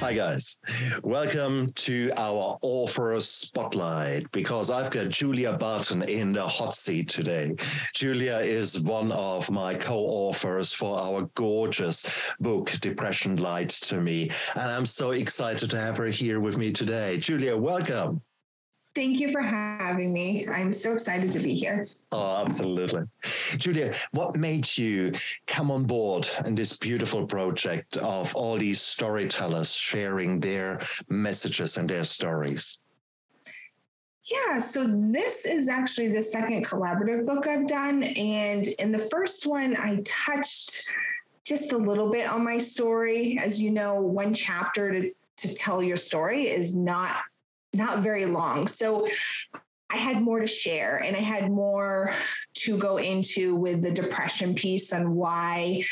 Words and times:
Hi, 0.00 0.14
guys. 0.14 0.58
Welcome 1.02 1.70
to 1.74 2.10
our 2.16 2.56
author 2.62 3.20
spotlight 3.20 4.30
because 4.32 4.70
I've 4.70 4.90
got 4.90 5.10
Julia 5.10 5.52
Barton 5.52 6.02
in 6.02 6.32
the 6.32 6.46
hot 6.46 6.74
seat 6.74 7.10
today. 7.10 7.54
Julia 7.94 8.38
is 8.38 8.80
one 8.80 9.12
of 9.12 9.50
my 9.50 9.74
co 9.74 9.98
authors 9.98 10.72
for 10.72 10.98
our 10.98 11.28
gorgeous 11.34 12.32
book, 12.40 12.70
Depression 12.80 13.36
Lied 13.36 13.68
to 13.68 14.00
Me. 14.00 14.30
And 14.54 14.70
I'm 14.70 14.86
so 14.86 15.10
excited 15.10 15.68
to 15.70 15.78
have 15.78 15.98
her 15.98 16.06
here 16.06 16.40
with 16.40 16.56
me 16.56 16.72
today. 16.72 17.18
Julia, 17.18 17.54
welcome. 17.54 18.22
Thank 18.94 19.20
you 19.20 19.30
for 19.30 19.40
having 19.40 20.12
me. 20.12 20.46
I'm 20.48 20.72
so 20.72 20.92
excited 20.92 21.30
to 21.32 21.38
be 21.38 21.54
here. 21.54 21.86
Oh, 22.10 22.42
absolutely. 22.44 23.02
Julia, 23.56 23.94
what 24.12 24.36
made 24.36 24.76
you 24.76 25.12
come 25.46 25.70
on 25.70 25.84
board 25.84 26.28
in 26.44 26.54
this 26.54 26.76
beautiful 26.76 27.26
project 27.26 27.96
of 27.98 28.34
all 28.34 28.58
these 28.58 28.80
storytellers 28.80 29.72
sharing 29.72 30.40
their 30.40 30.80
messages 31.08 31.78
and 31.78 31.88
their 31.88 32.04
stories? 32.04 32.78
Yeah, 34.24 34.58
so 34.58 34.86
this 34.86 35.46
is 35.46 35.68
actually 35.68 36.08
the 36.08 36.22
second 36.22 36.64
collaborative 36.66 37.24
book 37.24 37.46
I've 37.46 37.66
done. 37.66 38.02
And 38.02 38.66
in 38.78 38.92
the 38.92 38.98
first 38.98 39.46
one, 39.46 39.76
I 39.76 40.02
touched 40.04 40.92
just 41.44 41.72
a 41.72 41.78
little 41.78 42.10
bit 42.10 42.28
on 42.28 42.44
my 42.44 42.58
story. 42.58 43.38
As 43.42 43.60
you 43.60 43.70
know, 43.70 43.94
one 44.00 44.34
chapter 44.34 44.90
to, 44.92 45.12
to 45.38 45.54
tell 45.54 45.82
your 45.82 45.96
story 45.96 46.48
is 46.48 46.76
not 46.76 47.16
not 47.74 48.00
very 48.00 48.26
long. 48.26 48.66
So 48.66 49.08
I 49.90 49.96
had 49.96 50.20
more 50.20 50.40
to 50.40 50.46
share 50.46 50.98
and 50.98 51.16
I 51.16 51.20
had 51.20 51.50
more 51.50 52.14
to 52.54 52.76
go 52.76 52.98
into 52.98 53.54
with 53.54 53.80
the 53.80 53.90
depression 53.90 54.54
piece 54.54 54.92
and 54.92 55.14
why 55.14 55.82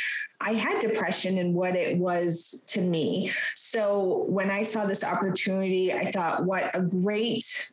I 0.41 0.53
had 0.53 0.81
depression 0.81 1.39
and 1.39 1.55
what 1.55 1.75
it 1.77 1.97
was 1.97 2.65
to 2.69 2.83
me. 2.83 3.33
So 3.55 4.27
when 4.29 4.51
I 4.51 4.63
saw 4.63 4.85
this 4.85 5.03
opportunity, 5.03 5.95
I 5.95 6.11
thought, 6.11 6.45
what 6.45 6.75
a 6.75 6.83
great 6.83 7.73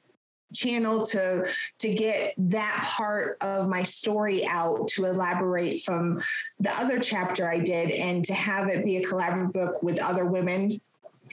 channel 0.53 1.03
to 1.03 1.47
to 1.79 1.93
get 1.93 2.35
that 2.37 2.87
part 2.95 3.37
of 3.41 3.67
my 3.67 3.81
story 3.81 4.45
out 4.45 4.87
to 4.87 5.05
elaborate 5.05 5.81
from 5.81 6.21
the 6.59 6.69
other 6.79 6.99
chapter 6.99 7.49
I 7.49 7.57
did 7.57 7.89
and 7.89 8.23
to 8.25 8.35
have 8.35 8.67
it 8.67 8.85
be 8.85 8.97
a 8.97 9.03
collaborative 9.03 9.51
book 9.51 9.81
with 9.81 9.99
other 9.99 10.25
women 10.25 10.69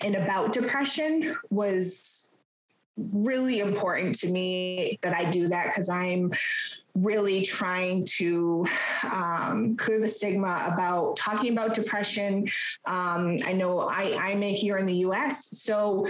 and 0.03 0.17
about 0.17 0.53
depression 0.53 1.37
was 1.51 2.39
really 3.13 3.61
important 3.61 4.15
to 4.21 4.31
me 4.31 4.99
that 5.03 5.15
I 5.15 5.31
do 5.31 5.49
that 5.49 5.67
because 5.67 5.89
I'm 5.89 6.31
really 6.95 7.43
trying 7.43 8.05
to 8.05 8.67
um, 9.05 9.77
clear 9.77 10.01
the 10.01 10.09
stigma 10.09 10.71
about 10.73 11.17
talking 11.17 11.53
about 11.53 11.75
depression. 11.75 12.49
Um, 12.85 13.39
I 13.47 13.53
know 13.53 13.81
I, 13.81 14.17
I'm 14.19 14.43
here 14.43 14.77
in 14.79 14.87
the 14.87 14.97
US, 14.97 15.47
so 15.63 16.07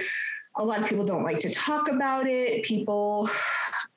a 0.56 0.64
lot 0.64 0.82
of 0.82 0.88
people 0.88 1.04
don't 1.04 1.22
like 1.22 1.40
to 1.40 1.50
talk 1.50 1.88
about 1.88 2.26
it. 2.26 2.64
People, 2.64 3.28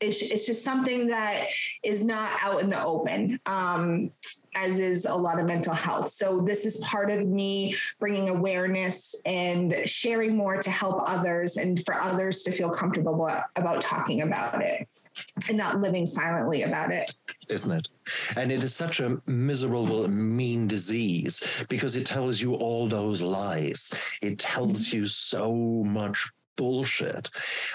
it's, 0.07 0.21
it's 0.21 0.45
just 0.45 0.63
something 0.63 1.07
that 1.07 1.47
is 1.83 2.03
not 2.03 2.31
out 2.41 2.61
in 2.61 2.69
the 2.69 2.83
open. 2.83 3.39
Um, 3.45 4.11
as 4.55 4.77
is 4.77 5.05
a 5.05 5.15
lot 5.15 5.39
of 5.39 5.47
mental 5.47 5.73
health. 5.73 6.09
So, 6.09 6.39
this 6.39 6.63
is 6.65 6.83
part 6.85 7.09
of 7.09 7.27
me 7.27 7.75
bringing 7.99 8.29
awareness 8.29 9.19
and 9.25 9.75
sharing 9.85 10.35
more 10.35 10.57
to 10.57 10.69
help 10.69 11.01
others 11.09 11.57
and 11.57 11.83
for 11.83 11.99
others 11.99 12.43
to 12.43 12.51
feel 12.51 12.71
comfortable 12.71 13.27
about 13.55 13.81
talking 13.81 14.21
about 14.21 14.61
it 14.61 14.87
and 15.47 15.57
not 15.57 15.79
living 15.79 16.05
silently 16.05 16.63
about 16.63 16.91
it. 16.91 17.13
Isn't 17.49 17.71
it? 17.71 17.87
And 18.35 18.51
it 18.51 18.63
is 18.63 18.75
such 18.75 18.99
a 18.99 19.21
miserable, 19.25 20.07
mean 20.07 20.67
disease 20.67 21.65
because 21.69 21.95
it 21.95 22.05
tells 22.05 22.41
you 22.41 22.55
all 22.55 22.87
those 22.87 23.21
lies. 23.21 23.93
It 24.21 24.39
tells 24.39 24.87
mm-hmm. 24.87 24.97
you 24.97 25.07
so 25.07 25.53
much 25.83 26.31
bullshit. 26.55 27.29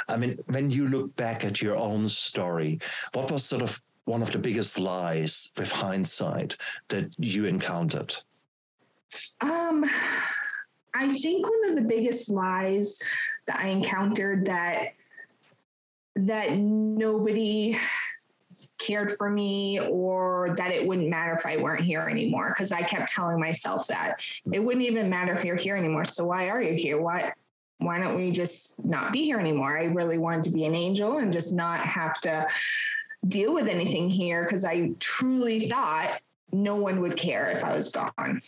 I 0.09 0.17
mean, 0.17 0.39
when 0.47 0.71
you 0.71 0.89
look 0.89 1.15
back 1.17 1.45
at 1.45 1.61
your 1.63 1.77
own 1.77 2.09
story, 2.09 2.81
what 3.13 3.31
was 3.31 3.45
sort 3.45 3.63
of 3.63 3.81
one 4.05 4.23
of 4.23 4.33
the 4.33 4.39
biggest 4.39 4.79
lies 4.79 5.53
with 5.57 5.71
hindsight 5.71 6.57
that 6.89 7.15
you 7.19 7.45
encountered? 7.45 8.17
Um, 9.41 9.85
I 10.95 11.09
think 11.09 11.49
one 11.49 11.71
of 11.71 11.77
the 11.77 11.83
biggest 11.83 12.31
lies 12.31 12.99
that 13.47 13.61
I 13.61 13.69
encountered 13.69 14.47
that 14.47 14.95
that 16.17 16.59
nobody 16.59 17.77
cared 18.79 19.13
for 19.13 19.31
me 19.31 19.79
or 19.81 20.55
that 20.57 20.73
it 20.73 20.85
wouldn't 20.87 21.09
matter 21.09 21.33
if 21.33 21.47
I 21.47 21.57
weren't 21.57 21.83
here 21.83 22.09
anymore 22.09 22.49
because 22.49 22.73
I 22.73 22.83
kept 22.83 23.09
telling 23.13 23.39
myself 23.39 23.87
that 23.89 24.21
it 24.53 24.59
wouldn't 24.59 24.85
even 24.85 25.09
matter 25.09 25.33
if 25.33 25.45
you're 25.45 25.57
here 25.57 25.77
anymore 25.77 26.05
so 26.05 26.27
why 26.27 26.49
are 26.49 26.61
you 26.61 26.75
here 26.75 27.01
why 27.01 27.33
why 27.79 27.99
don't 27.99 28.17
we 28.17 28.31
just 28.31 28.85
not 28.85 29.13
be 29.13 29.25
here 29.25 29.39
anymore 29.39 29.79
I 29.79 29.85
really 29.85 30.19
wanted 30.19 30.45
to 30.45 30.51
be 30.51 30.65
an 30.65 30.75
angel 30.75 31.19
and 31.19 31.33
just 31.33 31.55
not 31.55 31.81
have 31.81 32.21
to 32.23 32.47
deal 33.27 33.53
with 33.53 33.69
anything 33.69 34.11
here 34.11 34.45
because 34.45 34.65
I 34.65 34.91
truly 35.01 35.69
thought 35.69 36.21
no 36.53 36.77
one 36.77 37.01
would 37.01 37.17
care 37.17 37.51
if 37.51 37.65
I 37.65 37.75
was 37.75 37.91
gone. 37.91 38.41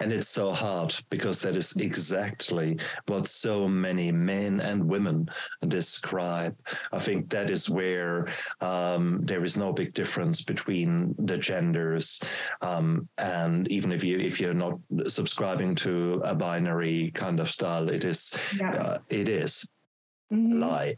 And 0.00 0.12
it's 0.12 0.28
so 0.28 0.52
hard 0.52 0.94
because 1.08 1.40
that 1.42 1.54
is 1.56 1.76
exactly 1.76 2.78
what 3.06 3.28
so 3.28 3.68
many 3.68 4.10
men 4.10 4.60
and 4.60 4.88
women 4.88 5.28
describe. 5.68 6.56
I 6.92 6.98
think 6.98 7.30
that 7.30 7.48
is 7.48 7.70
where 7.70 8.26
um, 8.60 9.22
there 9.22 9.44
is 9.44 9.56
no 9.56 9.72
big 9.72 9.94
difference 9.94 10.42
between 10.42 11.14
the 11.18 11.38
genders, 11.38 12.20
um, 12.60 13.08
and 13.18 13.68
even 13.68 13.92
if 13.92 14.02
you 14.02 14.18
if 14.18 14.40
you're 14.40 14.52
not 14.52 14.78
subscribing 15.06 15.76
to 15.76 16.20
a 16.24 16.34
binary 16.34 17.12
kind 17.12 17.38
of 17.38 17.50
style, 17.50 17.88
it 17.88 18.04
is 18.04 18.36
yeah. 18.58 18.72
uh, 18.72 18.98
it 19.08 19.28
is 19.28 19.68
mm-hmm. 20.32 20.60
lie 20.60 20.96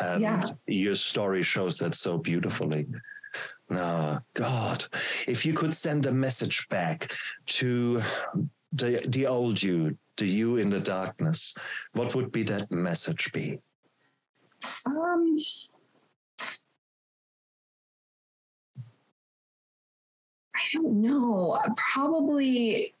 and 0.00 0.22
yeah. 0.22 0.50
your 0.66 0.94
story 0.94 1.42
shows 1.42 1.76
that 1.78 1.94
so 1.94 2.18
beautifully. 2.18 2.86
Oh, 3.70 4.18
God, 4.34 4.84
if 5.28 5.46
you 5.46 5.52
could 5.52 5.74
send 5.74 6.06
a 6.06 6.12
message 6.12 6.68
back 6.68 7.12
to 7.46 8.02
the, 8.72 9.04
the 9.08 9.26
old 9.26 9.62
you, 9.62 9.96
the 10.16 10.26
you 10.26 10.56
in 10.56 10.70
the 10.70 10.80
darkness, 10.80 11.54
what 11.92 12.14
would 12.14 12.32
be 12.32 12.42
that 12.44 12.70
message 12.70 13.32
be? 13.32 13.58
Um, 14.86 15.36
I 20.56 20.60
don't 20.72 21.00
know. 21.00 21.58
Probably 21.76 22.94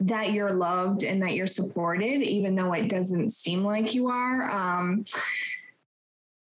that 0.00 0.32
you're 0.32 0.52
loved 0.52 1.02
and 1.02 1.22
that 1.22 1.34
you're 1.34 1.46
supported, 1.46 2.22
even 2.22 2.54
though 2.54 2.74
it 2.74 2.88
doesn't 2.88 3.30
seem 3.30 3.64
like 3.64 3.94
you 3.94 4.08
are. 4.08 4.50
Um, 4.50 5.04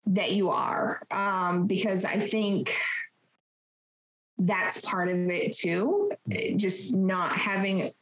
that 0.06 0.32
you 0.32 0.50
are 0.50 1.00
um, 1.10 1.66
because 1.66 2.04
I 2.04 2.19
think 2.19 2.74
that's 4.47 4.84
part 4.84 5.08
of 5.08 5.16
it 5.30 5.53
too. 5.53 6.10
Just 6.56 6.97
not 6.97 7.32
having 7.32 7.92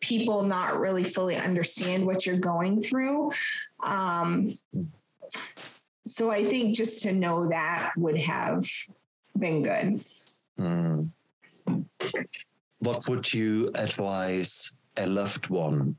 people 0.00 0.42
not 0.42 0.80
really 0.80 1.04
fully 1.04 1.36
understand 1.36 2.04
what 2.04 2.26
you're 2.26 2.38
going 2.38 2.80
through. 2.80 3.30
Um, 3.82 4.48
so 6.04 6.30
I 6.30 6.44
think 6.44 6.74
just 6.74 7.02
to 7.02 7.12
know 7.12 7.48
that 7.48 7.92
would 7.96 8.18
have 8.18 8.64
been 9.38 9.62
good. 9.62 10.04
Mm. 10.58 11.10
What 12.80 13.08
would 13.08 13.32
you 13.32 13.70
advise 13.74 14.74
a 14.96 15.06
loved 15.06 15.48
one 15.48 15.96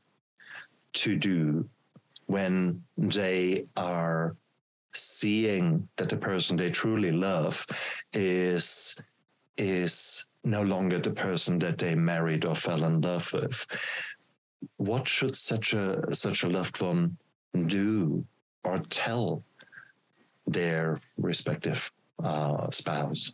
to 0.93 1.15
do 1.15 1.67
when 2.25 2.83
they 2.97 3.65
are 3.77 4.35
seeing 4.93 5.87
that 5.97 6.09
the 6.09 6.17
person 6.17 6.57
they 6.57 6.69
truly 6.69 7.11
love 7.11 7.65
is 8.13 8.99
is 9.57 10.29
no 10.43 10.63
longer 10.63 10.99
the 10.99 11.11
person 11.11 11.59
that 11.59 11.77
they 11.77 11.95
married 11.95 12.45
or 12.45 12.55
fell 12.55 12.83
in 12.83 13.01
love 13.01 13.31
with. 13.33 13.65
What 14.77 15.07
should 15.07 15.35
such 15.35 15.73
a 15.73 16.15
such 16.15 16.43
a 16.43 16.49
loved 16.49 16.81
one 16.81 17.17
do 17.67 18.25
or 18.63 18.79
tell 18.89 19.43
their 20.47 20.97
respective 21.17 21.91
uh, 22.23 22.69
spouse? 22.71 23.33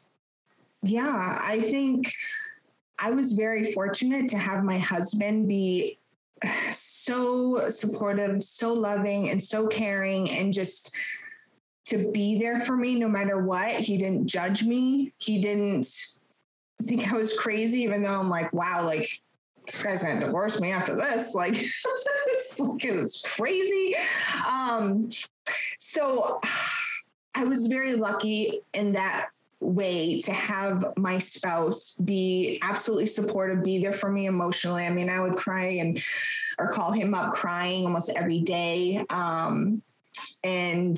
Yeah 0.83 1.39
i 1.41 1.59
think 1.59 2.13
i 2.97 3.11
was 3.11 3.33
very 3.33 3.65
fortunate 3.73 4.29
to 4.29 4.37
have 4.37 4.63
my 4.63 4.77
husband 4.77 5.47
be 5.47 5.97
so 6.71 7.69
supportive 7.69 8.41
so 8.41 8.73
loving 8.73 9.29
and 9.29 9.41
so 9.41 9.67
caring 9.67 10.29
and 10.31 10.53
just 10.53 10.97
to 11.89 12.11
be 12.11 12.39
there 12.39 12.59
for 12.59 12.75
me 12.75 12.95
no 12.95 13.07
matter 13.07 13.43
what. 13.43 13.71
He 13.71 13.97
didn't 13.97 14.27
judge 14.27 14.63
me. 14.63 15.13
He 15.17 15.39
didn't 15.39 15.87
think 16.81 17.11
I 17.11 17.17
was 17.17 17.37
crazy, 17.37 17.81
even 17.81 18.03
though 18.03 18.19
I'm 18.19 18.29
like, 18.29 18.53
wow, 18.53 18.85
like 18.85 19.09
this 19.65 19.83
guy's 19.83 20.03
gonna 20.03 20.19
divorce 20.19 20.59
me 20.59 20.71
after 20.71 20.95
this. 20.95 21.35
Like, 21.39 21.55
it's, 21.55 23.21
crazy. 23.21 23.95
Um, 24.47 25.09
so 25.77 26.39
I 27.35 27.43
was 27.43 27.67
very 27.67 27.95
lucky 27.95 28.61
in 28.73 28.93
that 28.93 29.29
way 29.61 30.19
to 30.19 30.31
have 30.31 30.93
my 30.95 31.17
spouse 31.17 31.97
be 31.97 32.59
absolutely 32.61 33.07
supportive, 33.07 33.63
be 33.63 33.79
there 33.79 33.91
for 33.91 34.11
me 34.11 34.25
emotionally. 34.25 34.85
I 34.85 34.89
mean, 34.89 35.09
I 35.09 35.19
would 35.21 35.35
cry 35.35 35.65
and 35.79 36.01
or 36.57 36.71
call 36.71 36.91
him 36.91 37.13
up 37.13 37.33
crying 37.33 37.85
almost 37.85 38.09
every 38.15 38.39
day. 38.39 39.03
Um, 39.09 39.81
and 40.43 40.97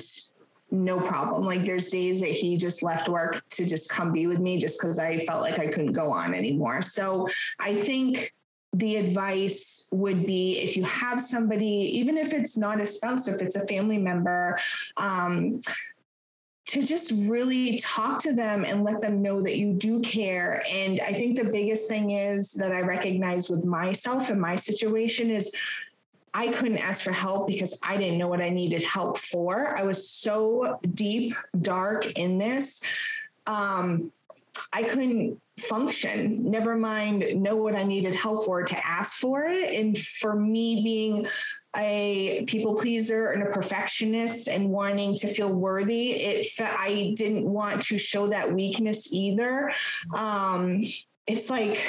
no 0.72 0.98
problem. 0.98 1.44
Like 1.44 1.64
there's 1.64 1.90
days 1.90 2.20
that 2.20 2.30
he 2.30 2.56
just 2.56 2.82
left 2.82 3.08
work 3.08 3.46
to 3.50 3.66
just 3.66 3.90
come 3.90 4.10
be 4.10 4.26
with 4.26 4.40
me 4.40 4.58
just 4.58 4.80
because 4.80 4.98
I 4.98 5.18
felt 5.18 5.42
like 5.42 5.58
I 5.58 5.66
couldn't 5.66 5.92
go 5.92 6.10
on 6.10 6.34
anymore. 6.34 6.80
So 6.82 7.28
I 7.60 7.74
think 7.74 8.32
the 8.72 8.96
advice 8.96 9.90
would 9.92 10.24
be 10.26 10.58
if 10.58 10.76
you 10.76 10.84
have 10.84 11.20
somebody, 11.20 11.66
even 11.66 12.16
if 12.16 12.32
it's 12.32 12.56
not 12.56 12.80
a 12.80 12.86
spouse, 12.86 13.28
if 13.28 13.42
it's 13.42 13.54
a 13.54 13.66
family 13.66 13.98
member, 13.98 14.58
um, 14.96 15.60
to 16.64 16.80
just 16.80 17.12
really 17.28 17.76
talk 17.78 18.18
to 18.20 18.32
them 18.32 18.64
and 18.64 18.82
let 18.82 19.02
them 19.02 19.20
know 19.20 19.42
that 19.42 19.58
you 19.58 19.74
do 19.74 20.00
care. 20.00 20.62
And 20.72 21.00
I 21.00 21.12
think 21.12 21.36
the 21.36 21.44
biggest 21.44 21.86
thing 21.86 22.12
is 22.12 22.52
that 22.52 22.72
I 22.72 22.80
recognize 22.80 23.50
with 23.50 23.62
myself 23.62 24.30
and 24.30 24.40
my 24.40 24.56
situation 24.56 25.30
is 25.30 25.54
I 26.34 26.48
couldn't 26.48 26.78
ask 26.78 27.04
for 27.04 27.12
help 27.12 27.46
because 27.46 27.80
I 27.84 27.96
didn't 27.96 28.18
know 28.18 28.28
what 28.28 28.40
I 28.40 28.48
needed 28.48 28.82
help 28.82 29.18
for. 29.18 29.76
I 29.76 29.82
was 29.82 30.08
so 30.08 30.78
deep, 30.94 31.34
dark 31.60 32.06
in 32.12 32.38
this. 32.38 32.84
Um, 33.46 34.12
I 34.72 34.82
couldn't 34.82 35.40
function, 35.60 36.50
never 36.50 36.76
mind 36.76 37.42
know 37.42 37.56
what 37.56 37.74
I 37.74 37.82
needed 37.82 38.14
help 38.14 38.44
for 38.44 38.62
to 38.62 38.86
ask 38.86 39.16
for 39.16 39.44
it. 39.44 39.74
And 39.74 39.96
for 39.96 40.34
me 40.34 40.82
being 40.82 41.26
a 41.76 42.44
people 42.46 42.74
pleaser 42.74 43.30
and 43.30 43.42
a 43.42 43.46
perfectionist 43.46 44.48
and 44.48 44.68
wanting 44.70 45.14
to 45.16 45.28
feel 45.28 45.54
worthy, 45.54 46.12
it 46.12 46.46
I 46.60 47.14
didn't 47.16 47.46
want 47.46 47.82
to 47.82 47.98
show 47.98 48.26
that 48.28 48.52
weakness 48.52 49.12
either. 49.12 49.70
Um, 50.14 50.82
it's 51.26 51.50
like 51.50 51.80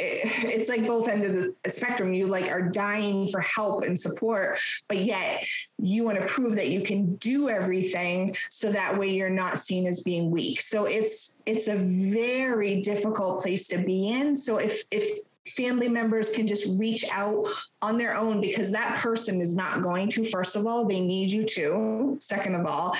it's 0.00 0.68
like 0.68 0.86
both 0.86 1.08
end 1.08 1.24
of 1.24 1.32
the 1.62 1.70
spectrum. 1.70 2.12
You 2.12 2.26
like 2.26 2.50
are 2.50 2.62
dying 2.62 3.28
for 3.28 3.40
help 3.40 3.84
and 3.84 3.98
support 3.98 4.58
but 4.88 4.98
yet 4.98 5.44
you 5.78 6.04
want 6.04 6.18
to 6.18 6.26
prove 6.26 6.56
that 6.56 6.68
you 6.68 6.82
can 6.82 7.16
do 7.16 7.48
everything 7.48 8.36
so 8.50 8.72
that 8.72 8.98
way 8.98 9.14
you're 9.14 9.30
not 9.30 9.58
seen 9.58 9.86
as 9.86 10.02
being 10.02 10.30
weak. 10.30 10.60
So 10.60 10.86
it's 10.86 11.38
it's 11.46 11.68
a 11.68 11.76
very 11.76 12.80
difficult 12.80 13.42
place 13.42 13.68
to 13.68 13.78
be 13.78 14.08
in. 14.08 14.34
So 14.34 14.56
if 14.56 14.82
if 14.90 15.26
family 15.46 15.88
members 15.88 16.30
can 16.30 16.46
just 16.46 16.78
reach 16.78 17.04
out 17.12 17.46
on 17.82 17.98
their 17.98 18.16
own 18.16 18.40
because 18.40 18.70
that 18.70 18.96
person 18.96 19.40
is 19.40 19.54
not 19.54 19.82
going 19.82 20.08
to 20.08 20.24
first 20.24 20.56
of 20.56 20.66
all 20.66 20.86
they 20.86 21.00
need 21.00 21.30
you 21.30 21.44
to 21.44 22.16
second 22.20 22.54
of 22.54 22.66
all. 22.66 22.96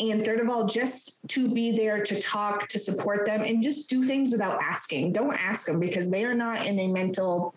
And 0.00 0.24
third 0.24 0.40
of 0.40 0.48
all 0.48 0.66
just 0.66 1.26
to 1.28 1.48
be 1.48 1.72
there 1.72 2.02
to 2.02 2.20
talk 2.20 2.66
to 2.68 2.78
support 2.78 3.24
them 3.26 3.42
and 3.42 3.62
just 3.62 3.88
do 3.88 4.02
things 4.04 4.32
without 4.32 4.60
asking. 4.60 5.12
Don't 5.12 5.36
ask 5.36 5.66
them 5.66 5.78
because 5.78 6.10
they 6.10 6.24
are 6.24 6.34
not 6.34 6.66
in 6.66 6.78
a 6.80 6.88
mental 6.88 7.54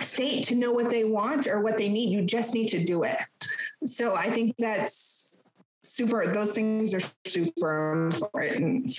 state 0.00 0.44
to 0.44 0.54
know 0.54 0.72
what 0.72 0.88
they 0.88 1.04
want 1.04 1.48
or 1.48 1.60
what 1.60 1.76
they 1.76 1.88
need. 1.88 2.10
You 2.10 2.22
just 2.22 2.54
need 2.54 2.68
to 2.68 2.84
do 2.84 3.02
it. 3.02 3.18
So 3.84 4.14
i 4.14 4.30
think 4.30 4.54
that's 4.58 5.44
super 5.82 6.32
those 6.32 6.54
things 6.54 6.94
are 6.94 7.00
super 7.24 7.92
important. 7.92 8.96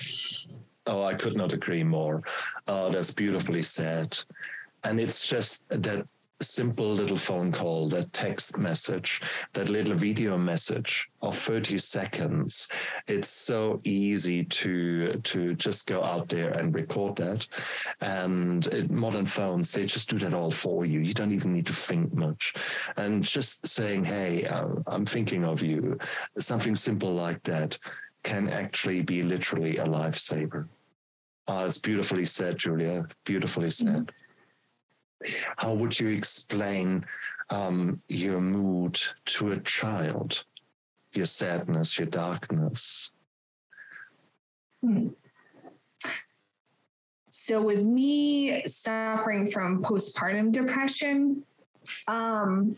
Oh, 0.86 1.02
I 1.02 1.14
could 1.14 1.36
not 1.36 1.54
agree 1.54 1.82
more. 1.82 2.22
Oh, 2.68 2.90
that's 2.90 3.14
beautifully 3.14 3.62
said. 3.62 4.18
And 4.84 5.00
it's 5.00 5.26
just 5.26 5.64
that 5.70 6.06
simple 6.40 6.92
little 6.92 7.16
phone 7.16 7.52
call, 7.52 7.88
that 7.88 8.12
text 8.12 8.58
message, 8.58 9.22
that 9.54 9.68
little 9.68 9.94
video 9.94 10.36
message 10.36 11.08
of 11.22 11.36
30 11.36 11.78
seconds. 11.78 12.68
It's 13.06 13.28
so 13.28 13.80
easy 13.84 14.44
to 14.44 15.14
to 15.14 15.54
just 15.54 15.86
go 15.86 16.02
out 16.02 16.28
there 16.28 16.50
and 16.50 16.74
record 16.74 17.16
that. 17.16 17.46
And 18.00 18.66
it, 18.68 18.90
modern 18.90 19.26
phones, 19.26 19.72
they 19.72 19.86
just 19.86 20.10
do 20.10 20.18
that 20.18 20.34
all 20.34 20.50
for 20.50 20.84
you. 20.84 21.00
You 21.00 21.14
don't 21.14 21.32
even 21.32 21.52
need 21.52 21.66
to 21.66 21.72
think 21.72 22.12
much. 22.12 22.54
And 22.96 23.22
just 23.22 23.66
saying, 23.66 24.04
hey, 24.04 24.44
uh, 24.44 24.68
I'm 24.86 25.06
thinking 25.06 25.44
of 25.44 25.62
you, 25.62 25.98
something 26.38 26.74
simple 26.74 27.14
like 27.14 27.42
that 27.44 27.78
can 28.22 28.48
actually 28.48 29.02
be 29.02 29.22
literally 29.22 29.76
a 29.78 29.84
lifesaver. 29.84 30.66
Uh, 31.46 31.64
it's 31.66 31.78
beautifully 31.78 32.24
said, 32.24 32.56
Julia. 32.56 33.06
Beautifully 33.24 33.70
said. 33.70 34.06
Mm-hmm 34.06 34.23
how 35.56 35.72
would 35.72 35.98
you 35.98 36.08
explain 36.08 37.04
um, 37.50 38.00
your 38.08 38.40
mood 38.40 39.00
to 39.26 39.52
a 39.52 39.60
child, 39.60 40.44
your 41.12 41.26
sadness, 41.26 41.98
your 41.98 42.06
darkness? 42.06 43.12
Hmm. 44.82 45.08
So, 47.30 47.62
with 47.62 47.82
me 47.82 48.66
suffering 48.66 49.46
from 49.46 49.82
postpartum 49.82 50.52
depression, 50.52 51.44
um, 52.06 52.76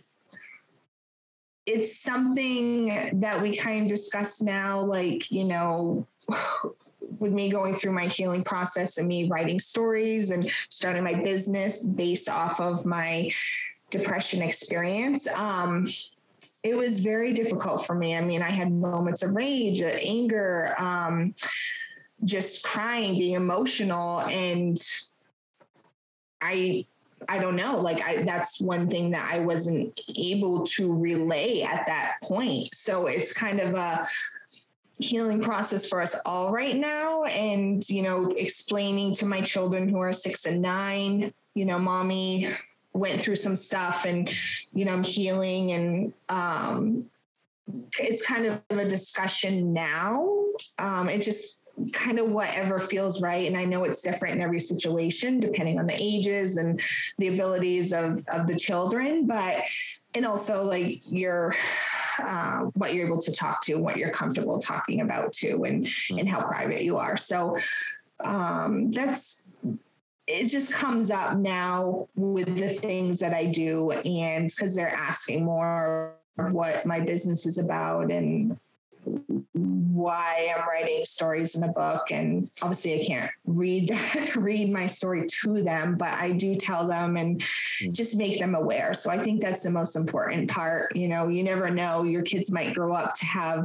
it's 1.66 1.98
something 1.98 3.20
that 3.20 3.42
we 3.42 3.54
kind 3.54 3.82
of 3.82 3.88
discuss 3.88 4.40
now, 4.40 4.80
like, 4.80 5.30
you 5.30 5.44
know, 5.44 6.06
with 7.18 7.32
me 7.32 7.48
going 7.48 7.74
through 7.74 7.92
my 7.92 8.06
healing 8.06 8.44
process 8.44 8.98
and 8.98 9.08
me 9.08 9.28
writing 9.28 9.58
stories 9.58 10.30
and 10.30 10.50
starting 10.68 11.02
my 11.02 11.14
business 11.14 11.84
based 11.84 12.28
off 12.28 12.60
of 12.60 12.84
my 12.84 13.30
depression 13.90 14.42
experience. 14.42 15.28
Um, 15.28 15.86
it 16.62 16.76
was 16.76 17.00
very 17.00 17.32
difficult 17.32 17.86
for 17.86 17.94
me. 17.94 18.16
I 18.16 18.20
mean, 18.20 18.42
I 18.42 18.50
had 18.50 18.72
moments 18.72 19.22
of 19.22 19.34
rage, 19.34 19.82
uh, 19.82 19.86
anger, 19.86 20.74
um, 20.78 21.34
just 22.24 22.64
crying, 22.64 23.18
being 23.18 23.34
emotional, 23.34 24.20
and 24.20 24.76
I 26.40 26.86
I 27.28 27.38
don't 27.38 27.56
know. 27.56 27.80
Like 27.80 28.02
I, 28.02 28.22
that's 28.22 28.60
one 28.60 28.88
thing 28.88 29.10
that 29.10 29.30
I 29.32 29.40
wasn't 29.40 29.98
able 30.16 30.64
to 30.66 30.98
relay 30.98 31.62
at 31.62 31.86
that 31.86 32.16
point. 32.22 32.74
So 32.74 33.06
it's 33.06 33.32
kind 33.32 33.60
of 33.60 33.74
a 33.74 34.06
healing 34.98 35.42
process 35.42 35.88
for 35.88 36.00
us 36.00 36.20
all 36.24 36.50
right 36.50 36.76
now 36.76 37.24
and 37.24 37.86
you 37.88 38.02
know 38.02 38.30
explaining 38.30 39.12
to 39.12 39.26
my 39.26 39.42
children 39.42 39.88
who 39.88 39.98
are 39.98 40.10
6 40.12 40.46
and 40.46 40.62
9 40.62 41.34
you 41.54 41.64
know 41.66 41.78
mommy 41.78 42.48
went 42.94 43.22
through 43.22 43.36
some 43.36 43.54
stuff 43.54 44.06
and 44.06 44.30
you 44.72 44.86
know 44.86 44.94
I'm 44.94 45.04
healing 45.04 45.72
and 45.72 46.12
um 46.30 47.10
it's 47.98 48.24
kind 48.24 48.46
of 48.46 48.60
a 48.70 48.86
discussion 48.86 49.72
now 49.72 50.32
um 50.78 51.08
it 51.08 51.20
just 51.20 51.66
kind 51.92 52.18
of 52.18 52.30
whatever 52.30 52.78
feels 52.78 53.20
right 53.20 53.46
and 53.46 53.56
I 53.56 53.64
know 53.64 53.84
it's 53.84 54.02
different 54.02 54.36
in 54.36 54.40
every 54.40 54.60
situation 54.60 55.40
depending 55.40 55.78
on 55.78 55.86
the 55.86 55.96
ages 55.96 56.58
and 56.58 56.80
the 57.18 57.28
abilities 57.28 57.92
of 57.92 58.24
of 58.28 58.46
the 58.46 58.56
children 58.56 59.26
but 59.26 59.64
and 60.14 60.24
also 60.24 60.62
like 60.62 61.02
your 61.10 61.54
uh, 62.18 62.64
what 62.74 62.94
you're 62.94 63.06
able 63.06 63.20
to 63.20 63.32
talk 63.32 63.62
to, 63.62 63.76
what 63.76 63.96
you're 63.98 64.10
comfortable 64.10 64.58
talking 64.58 65.02
about 65.02 65.32
to, 65.34 65.64
and 65.64 65.84
mm-hmm. 65.84 66.18
and 66.18 66.28
how 66.28 66.40
private 66.40 66.82
you 66.82 66.96
are. 66.96 67.16
So 67.16 67.58
um, 68.24 68.90
that's 68.90 69.50
it 70.26 70.46
just 70.46 70.72
comes 70.72 71.10
up 71.10 71.36
now 71.36 72.08
with 72.16 72.56
the 72.56 72.68
things 72.68 73.20
that 73.20 73.32
I 73.32 73.46
do 73.46 73.92
and 73.92 74.48
because 74.48 74.74
they're 74.74 74.88
asking 74.88 75.44
more 75.44 76.16
what 76.36 76.86
my 76.86 77.00
business 77.00 77.46
is 77.46 77.58
about 77.58 78.10
and 78.10 78.58
why 79.52 80.52
I'm 80.54 80.66
writing 80.68 81.04
stories 81.04 81.56
in 81.56 81.62
a 81.62 81.72
book. 81.72 82.10
And 82.10 82.50
obviously 82.60 83.00
I 83.00 83.04
can't 83.04 83.30
read 83.44 83.90
read 84.36 84.70
my 84.70 84.86
story 84.86 85.26
to 85.42 85.62
them, 85.62 85.96
but 85.96 86.12
I 86.12 86.32
do 86.32 86.54
tell 86.54 86.86
them 86.86 87.16
and 87.16 87.40
mm. 87.40 87.92
just 87.92 88.18
make 88.18 88.38
them 88.38 88.54
aware. 88.54 88.94
So 88.94 89.10
I 89.10 89.18
think 89.18 89.40
that's 89.40 89.62
the 89.62 89.70
most 89.70 89.96
important 89.96 90.50
part. 90.50 90.94
You 90.94 91.08
know, 91.08 91.28
you 91.28 91.42
never 91.42 91.70
know. 91.70 92.02
Your 92.02 92.22
kids 92.22 92.52
might 92.52 92.74
grow 92.74 92.94
up 92.94 93.14
to 93.14 93.26
have 93.26 93.64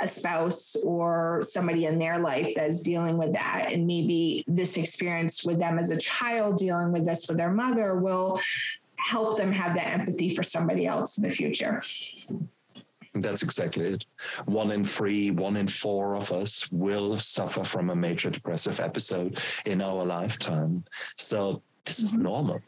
a 0.00 0.06
spouse 0.06 0.76
or 0.84 1.42
somebody 1.42 1.86
in 1.86 1.98
their 1.98 2.18
life 2.18 2.52
that's 2.56 2.82
dealing 2.82 3.18
with 3.18 3.32
that. 3.34 3.70
And 3.72 3.86
maybe 3.86 4.44
this 4.46 4.76
experience 4.76 5.44
with 5.44 5.58
them 5.58 5.78
as 5.78 5.90
a 5.90 5.98
child 5.98 6.56
dealing 6.56 6.92
with 6.92 7.04
this 7.04 7.28
with 7.28 7.36
their 7.36 7.52
mother 7.52 7.96
will 7.96 8.40
help 8.98 9.36
them 9.36 9.52
have 9.52 9.74
that 9.76 9.86
empathy 9.86 10.28
for 10.28 10.42
somebody 10.42 10.86
else 10.86 11.18
in 11.18 11.24
the 11.24 11.30
future. 11.30 11.80
That's 13.14 13.42
exactly 13.42 13.86
it. 13.86 14.04
One 14.44 14.70
in 14.70 14.84
three, 14.84 15.30
one 15.30 15.56
in 15.56 15.66
four 15.66 16.14
of 16.14 16.30
us 16.32 16.70
will 16.70 17.18
suffer 17.18 17.64
from 17.64 17.90
a 17.90 17.96
major 17.96 18.30
depressive 18.30 18.80
episode 18.80 19.40
in 19.64 19.80
our 19.80 20.04
lifetime. 20.04 20.84
So 21.16 21.62
this 21.84 22.00
is 22.00 22.14
mm-hmm. 22.14 22.24
normal. 22.24 22.60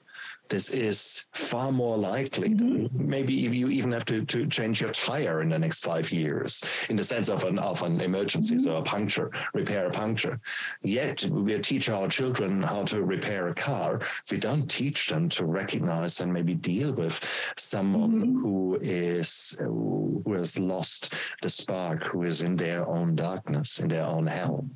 This 0.50 0.75
is 0.75 1.28
far 1.33 1.71
more 1.71 1.97
likely. 1.97 2.50
Mm-hmm. 2.50 3.09
Maybe 3.09 3.33
you 3.33 3.69
even 3.69 3.92
have 3.92 4.04
to, 4.07 4.25
to 4.26 4.47
change 4.49 4.80
your 4.80 4.90
tire 4.90 5.42
in 5.42 5.49
the 5.49 5.59
next 5.59 5.85
five 5.85 6.11
years 6.11 6.62
in 6.88 6.97
the 6.97 7.04
sense 7.04 7.28
of 7.28 7.45
an, 7.45 7.59
of 7.59 7.83
an 7.83 8.00
emergency, 8.00 8.57
mm-hmm. 8.57 8.64
so 8.64 8.76
a 8.76 8.83
puncture, 8.83 9.30
repair 9.54 9.87
a 9.87 9.90
puncture. 9.90 10.40
Yet 10.83 11.25
we 11.26 11.59
teach 11.61 11.88
our 11.88 12.09
children 12.09 12.62
how 12.62 12.85
to 12.87 13.04
repair 13.04 13.49
a 13.49 13.54
car. 13.54 14.00
We 14.30 14.38
don't 14.38 14.69
teach 14.69 15.09
them 15.09 15.28
to 15.30 15.47
recognize 15.47 16.21
and 16.21 16.33
maybe 16.33 16.54
deal 16.54 16.92
with 16.92 17.52
someone 17.57 18.21
mm-hmm. 18.21 18.40
who 18.40 18.78
is 18.83 19.57
who 19.61 20.25
has 20.37 20.59
lost 20.59 21.14
the 21.42 21.50
spark, 21.50 22.09
who 22.09 22.25
is 22.25 22.42
in 22.42 22.57
their 22.57 22.87
own 22.88 23.14
darkness, 23.14 23.78
in 23.78 23.88
their 23.88 24.04
own 24.04 24.26
hell. 24.26 24.66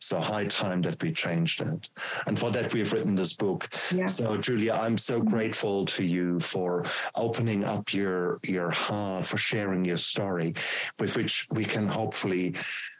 So 0.00 0.20
high 0.20 0.46
time 0.46 0.82
that 0.82 1.00
we 1.00 1.12
change 1.12 1.58
that. 1.58 1.88
And 2.26 2.36
for 2.36 2.50
that 2.50 2.72
we've 2.72 2.92
written 2.92 3.14
this 3.14 3.34
book. 3.34 3.68
Yeah. 3.94 4.06
So 4.06 4.36
Julia, 4.36 4.72
I'm 4.72 4.98
so 4.98 5.11
mm-hmm. 5.20 5.30
grateful 5.30 5.86
to 5.86 6.04
you 6.04 6.40
for 6.40 6.84
opening 7.14 7.64
up 7.64 7.92
your 7.92 8.40
your 8.42 8.70
heart, 8.70 9.26
for 9.26 9.38
sharing 9.38 9.84
your 9.84 9.96
story, 9.96 10.54
with 10.98 11.16
which 11.16 11.46
we 11.50 11.64
can 11.64 11.86
hopefully 11.86 12.54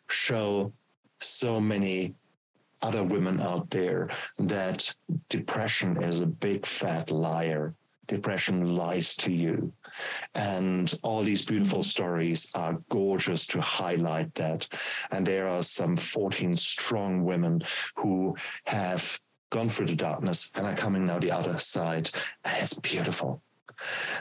show 0.09 0.73
so 1.21 1.61
many 1.61 2.15
other 2.83 3.05
women 3.05 3.41
out 3.41 3.71
there 3.71 4.11
that 4.39 4.95
depression 5.29 6.03
is 6.03 6.21
a 6.21 6.27
big 6.27 6.67
fat 6.67 7.11
liar. 7.11 7.75
Depression 8.09 8.75
lies 8.75 9.15
to 9.17 9.33
you. 9.33 9.73
And 10.35 10.93
all 11.03 11.23
these 11.23 11.47
beautiful 11.47 11.79
mm-hmm. 11.79 11.97
stories 11.97 12.51
are 12.55 12.83
gorgeous 12.89 13.47
to 13.49 13.61
highlight 13.61 14.35
that. 14.35 14.69
And 15.13 15.25
there 15.25 15.49
are 15.49 15.63
some 15.63 15.97
14 15.97 16.57
strong 16.57 17.25
women 17.25 17.63
who 17.97 18.37
have 18.65 19.21
gone 19.53 19.69
through 19.69 19.87
the 19.87 19.95
darkness 19.95 20.51
and 20.57 20.67
are 20.67 20.75
coming 20.75 21.07
now 21.07 21.21
the 21.21 21.31
other 21.31 21.57
side. 21.59 22.11
And 22.45 22.57
it's 22.61 22.79
beautiful. 22.81 23.41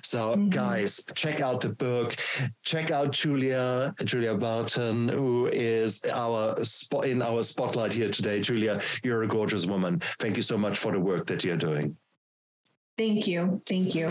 So, 0.04 0.36
mm-hmm. 0.36 0.50
guys, 0.50 1.04
check 1.16 1.42
out 1.42 1.62
the 1.62 1.70
book. 1.70 2.16
Check 2.64 2.92
out 2.92 3.12
Julia, 3.12 3.94
Julia 4.04 4.36
Barton, 4.36 5.08
who 5.08 5.48
is 5.48 6.06
our 6.06 6.64
spot 6.64 7.06
in 7.06 7.22
our 7.22 7.44
spotlight 7.44 7.94
here 7.94 8.10
today. 8.10 8.42
Julia, 8.42 8.82
you're 9.04 9.24
a 9.24 9.28
gorgeous 9.28 9.66
woman. 9.66 10.00
Thank 10.20 10.38
you 10.38 10.44
so 10.44 10.58
much 10.58 10.78
for 10.78 10.92
the 10.92 11.00
work 11.00 11.28
that 11.28 11.44
you're 11.44 11.58
doing. 11.58 11.98
Thank 12.98 13.28
you. 13.28 13.62
Thank 13.66 13.96
you. 13.96 14.10